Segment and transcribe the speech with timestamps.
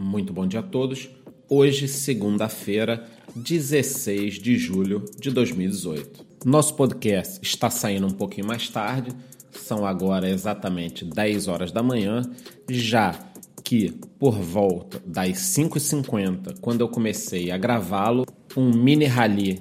[0.00, 1.10] Muito bom dia a todos.
[1.46, 3.06] Hoje, segunda-feira,
[3.36, 6.24] 16 de julho de 2018.
[6.42, 9.10] Nosso podcast está saindo um pouquinho mais tarde,
[9.50, 12.22] são agora exatamente 10 horas da manhã,
[12.66, 13.14] já
[13.62, 18.24] que por volta das 5h50, quando eu comecei a gravá-lo,
[18.56, 19.60] um mini rally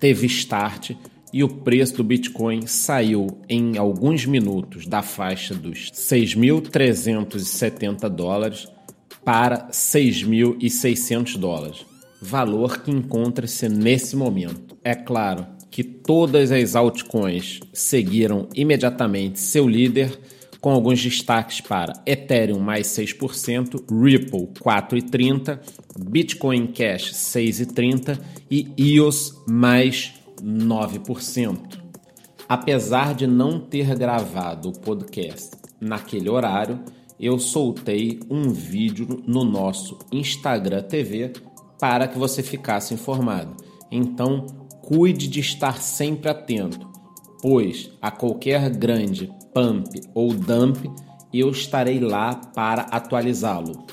[0.00, 0.96] teve start
[1.32, 8.66] e o preço do Bitcoin saiu em alguns minutos da faixa dos 6.370 dólares
[9.26, 11.84] para 6.600 dólares,
[12.22, 14.78] valor que encontra-se nesse momento.
[14.84, 20.16] É claro que todas as altcoins seguiram imediatamente seu líder,
[20.60, 25.58] com alguns destaques para Ethereum mais 6%, Ripple 4,30%,
[26.08, 31.80] Bitcoin Cash 6,30% e EOS mais 9%.
[32.48, 36.78] Apesar de não ter gravado o podcast naquele horário,
[37.18, 41.32] eu soltei um vídeo no nosso Instagram TV
[41.78, 43.56] para que você ficasse informado.
[43.90, 44.46] Então,
[44.82, 46.88] cuide de estar sempre atento,
[47.40, 50.86] pois a qualquer grande pump ou dump
[51.32, 53.86] eu estarei lá para atualizá-lo.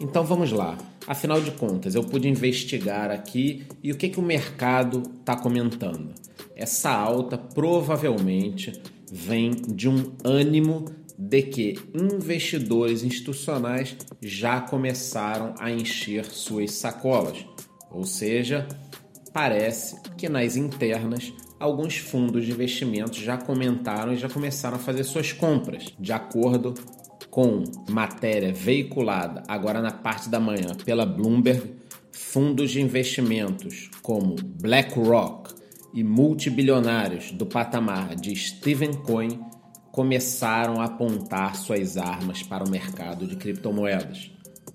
[0.00, 0.78] Então vamos lá.
[1.06, 6.14] Afinal de contas, eu pude investigar aqui e o que, que o mercado está comentando.
[6.54, 8.72] Essa alta provavelmente
[9.10, 10.84] vem de um ânimo
[11.20, 17.44] de que investidores institucionais já começaram a encher suas sacolas,
[17.90, 18.66] ou seja,
[19.30, 25.04] parece que nas internas alguns fundos de investimentos já comentaram e já começaram a fazer
[25.04, 26.72] suas compras, de acordo
[27.30, 31.74] com matéria veiculada agora na parte da manhã pela Bloomberg,
[32.10, 35.54] fundos de investimentos como BlackRock
[35.92, 39.38] e multibilionários do patamar de Steven Cohen
[39.92, 44.30] começaram a apontar suas armas para o mercado de criptomoedas.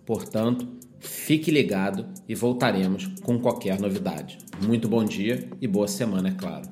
[0.05, 0.67] Portanto,
[0.99, 4.37] fique ligado e voltaremos com qualquer novidade.
[4.61, 6.69] Muito bom dia e boa semana, é claro.